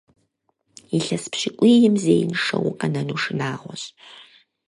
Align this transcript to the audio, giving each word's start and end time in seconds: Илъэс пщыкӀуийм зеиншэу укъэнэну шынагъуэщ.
Илъэс 0.97 1.25
пщыкӀуийм 1.31 1.95
зеиншэу 2.03 2.65
укъэнэну 2.69 3.17
шынагъуэщ. 3.21 3.83